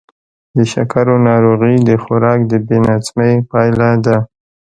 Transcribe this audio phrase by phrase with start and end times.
[0.55, 4.17] د شکرو ناروغي د خوراک د بې نظمۍ پایله ده.